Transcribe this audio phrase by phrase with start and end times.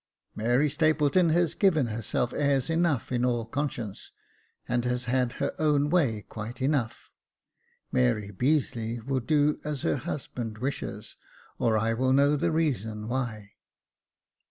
[0.21, 4.11] *' Mary Stapleton has given herself airs enough in all conscience,
[4.67, 7.11] and has had her own way quite enough.
[7.91, 11.17] Mary Beazeley will do as her husband wishes,
[11.59, 13.51] or I will know the reason why."